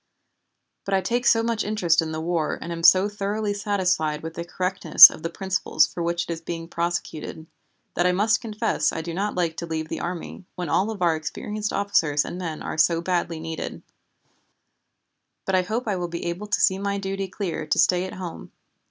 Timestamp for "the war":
2.11-2.57